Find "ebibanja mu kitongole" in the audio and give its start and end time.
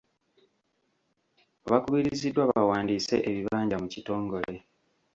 3.29-4.57